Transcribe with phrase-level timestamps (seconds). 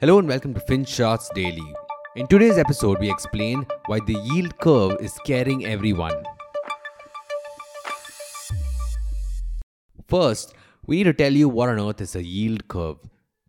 [0.00, 1.74] Hello and welcome to FinShots Daily.
[2.14, 6.22] In today's episode, we explain why the yield curve is scaring everyone.
[10.06, 10.54] First,
[10.86, 12.98] we need to tell you what on earth is a yield curve.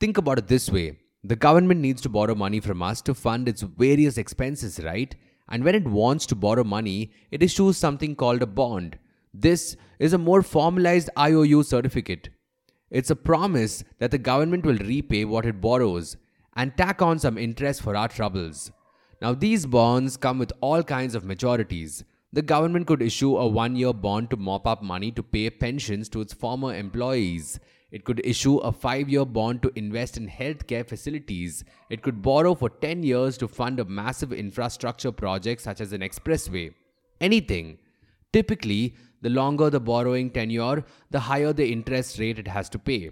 [0.00, 3.48] Think about it this way the government needs to borrow money from us to fund
[3.48, 5.14] its various expenses, right?
[5.48, 8.98] And when it wants to borrow money, it issues something called a bond.
[9.32, 12.28] This is a more formalized IOU certificate.
[12.90, 16.18] It's a promise that the government will repay what it borrows
[16.56, 18.70] and tack on some interest for our troubles.
[19.20, 22.04] Now, these bonds come with all kinds of maturities.
[22.32, 26.08] The government could issue a one year bond to mop up money to pay pensions
[26.10, 27.60] to its former employees.
[27.92, 31.64] It could issue a five year bond to invest in healthcare facilities.
[31.90, 36.00] It could borrow for 10 years to fund a massive infrastructure project such as an
[36.00, 36.74] expressway.
[37.20, 37.78] Anything.
[38.32, 43.10] Typically, the longer the borrowing tenure, the higher the interest rate it has to pay.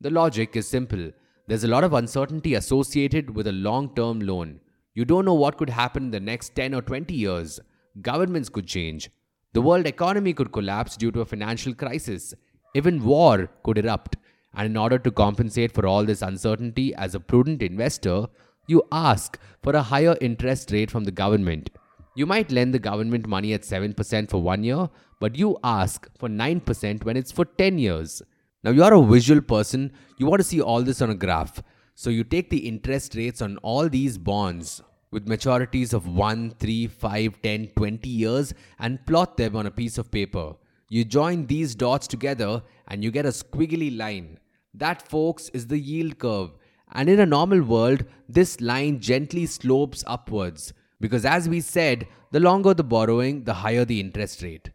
[0.00, 1.10] The logic is simple.
[1.50, 4.60] There's a lot of uncertainty associated with a long term loan.
[4.94, 7.58] You don't know what could happen in the next 10 or 20 years.
[8.00, 9.10] Governments could change.
[9.52, 12.34] The world economy could collapse due to a financial crisis.
[12.76, 14.16] Even war could erupt.
[14.54, 18.28] And in order to compensate for all this uncertainty as a prudent investor,
[18.68, 21.70] you ask for a higher interest rate from the government.
[22.14, 24.88] You might lend the government money at 7% for one year,
[25.18, 28.22] but you ask for 9% when it's for 10 years.
[28.62, 31.62] Now, you're a visual person, you want to see all this on a graph.
[31.94, 36.86] So, you take the interest rates on all these bonds with maturities of 1, 3,
[36.86, 40.52] 5, 10, 20 years and plot them on a piece of paper.
[40.88, 44.38] You join these dots together and you get a squiggly line.
[44.74, 46.50] That, folks, is the yield curve.
[46.92, 50.72] And in a normal world, this line gently slopes upwards.
[51.00, 54.70] Because as we said, the longer the borrowing, the higher the interest rate.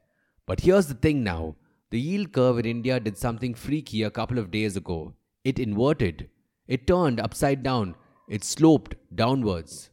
[0.45, 1.55] But here's the thing now
[1.91, 5.13] the yield curve in India did something freaky a couple of days ago.
[5.43, 6.29] It inverted,
[6.67, 7.95] it turned upside down,
[8.27, 9.91] it sloped downwards.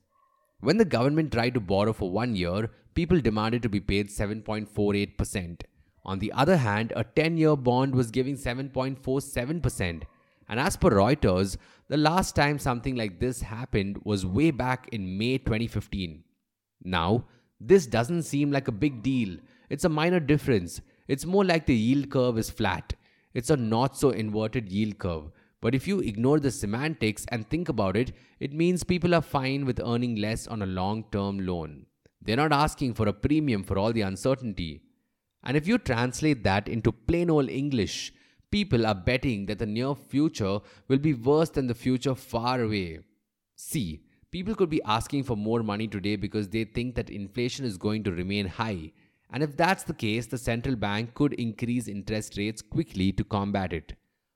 [0.61, 5.63] When the government tried to borrow for one year, people demanded to be paid 7.48%.
[6.05, 10.03] On the other hand, a 10 year bond was giving 7.47%.
[10.49, 11.57] And as per Reuters,
[11.89, 16.25] the last time something like this happened was way back in May 2015.
[16.85, 17.27] Now,
[17.61, 19.39] this doesn't seem like a big deal.
[19.71, 20.81] It's a minor difference.
[21.09, 22.95] It's more like the yield curve is flat.
[23.35, 25.31] It's a not so inverted yield curve.
[25.61, 29.65] But if you ignore the semantics and think about it, it means people are fine
[29.65, 31.87] with earning less on a long term loan.
[32.21, 34.83] They're not asking for a premium for all the uncertainty.
[35.45, 38.13] And if you translate that into plain old English,
[38.51, 43.01] people are betting that the near future will be worse than the future far away.
[43.57, 47.77] See, people could be asking for more money today because they think that inflation is
[47.77, 48.93] going to remain high.
[49.33, 53.73] And if that's the case, the central bank could increase interest rates quickly to combat
[53.73, 53.95] it.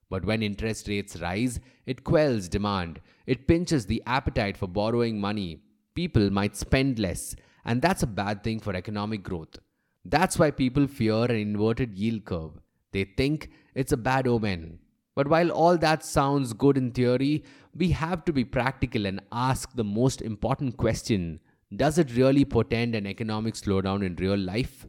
[0.08, 3.00] But when interest rates rise, it quells demand.
[3.26, 5.60] It pinches the appetite for borrowing money.
[5.94, 9.58] People might spend less, and that's a bad thing for economic growth.
[10.04, 12.52] That's why people fear an inverted yield curve.
[12.92, 14.78] They think it's a bad omen.
[15.16, 19.74] But while all that sounds good in theory, we have to be practical and ask
[19.74, 21.40] the most important question
[21.74, 24.86] Does it really portend an economic slowdown in real life?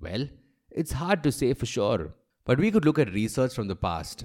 [0.00, 0.28] Well,
[0.70, 2.14] it's hard to say for sure.
[2.44, 4.24] But we could look at research from the past.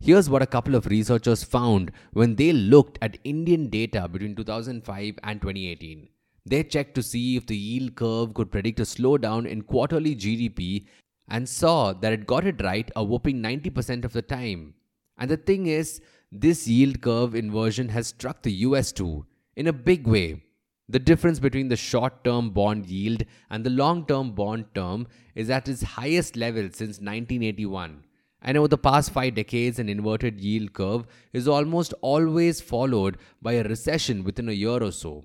[0.00, 5.18] Here's what a couple of researchers found when they looked at Indian data between 2005
[5.22, 6.08] and 2018.
[6.46, 10.86] They checked to see if the yield curve could predict a slowdown in quarterly GDP
[11.28, 14.74] and saw that it got it right a whopping 90% of the time.
[15.18, 16.00] And the thing is,
[16.32, 20.42] this yield curve inversion has struck the US too, in a big way.
[20.88, 25.48] The difference between the short term bond yield and the long term bond term is
[25.48, 28.04] at its highest level since 1981.
[28.42, 33.52] And over the past five decades, an inverted yield curve is almost always followed by
[33.52, 35.24] a recession within a year or so.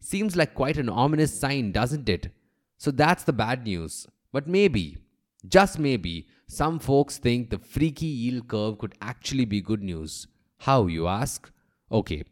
[0.00, 2.32] Seems like quite an ominous sign, doesn't it?
[2.76, 4.06] So that's the bad news.
[4.32, 4.98] But maybe,
[5.46, 10.26] just maybe, some folks think the freaky yield curve could actually be good news.
[10.58, 11.50] How, you ask?
[11.92, 12.24] Okay,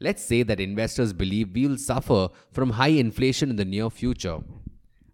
[0.00, 4.40] let's say that investors believe we will suffer from high inflation in the near future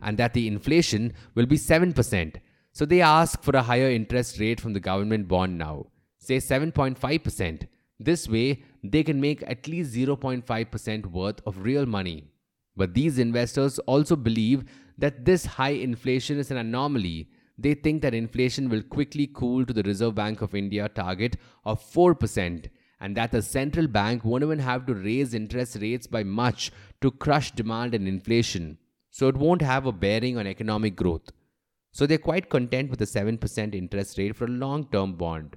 [0.00, 2.36] and that the inflation will be 7%.
[2.72, 5.86] So they ask for a higher interest rate from the government bond now,
[6.18, 7.66] say 7.5%.
[8.00, 12.24] This way, they can make at least 0.5% worth of real money.
[12.76, 14.64] But these investors also believe
[14.98, 17.28] that this high inflation is an anomaly.
[17.58, 21.80] They think that inflation will quickly cool to the Reserve Bank of India target of
[21.80, 22.68] 4%
[23.02, 26.70] and that the central bank won't even have to raise interest rates by much
[27.00, 28.78] to crush demand and inflation.
[29.10, 31.32] So it won't have a bearing on economic growth.
[31.90, 35.56] So they're quite content with a 7% interest rate for a long term bond.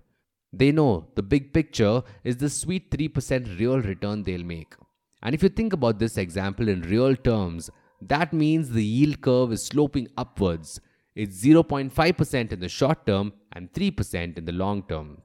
[0.51, 4.74] They know the big picture is the sweet 3% real return they'll make.
[5.21, 7.69] And if you think about this example in real terms,
[8.01, 10.81] that means the yield curve is sloping upwards.
[11.15, 15.21] It's 0.5% in the short term and 3% in the long term.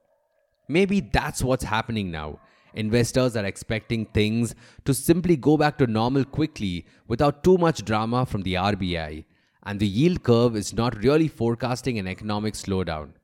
[0.71, 2.39] Maybe that's what's happening now.
[2.75, 8.25] Investors are expecting things to simply go back to normal quickly without too much drama
[8.25, 9.25] from the RBI,
[9.65, 13.15] and the yield curve is not really forecasting an economic slowdown.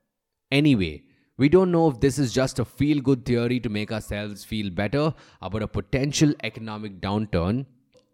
[0.51, 1.05] Anyway,
[1.39, 4.69] we don't know if this is just a feel good theory to make ourselves feel
[4.69, 7.65] better about a potential economic downturn,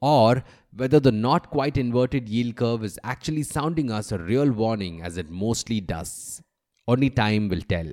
[0.03, 0.45] or
[0.77, 5.17] whether the not quite inverted yield curve is actually sounding us a real warning as
[5.17, 6.43] it mostly does.
[6.87, 7.93] Only time will tell.